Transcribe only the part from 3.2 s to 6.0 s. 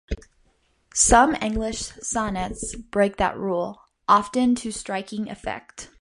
rule, often to striking effect.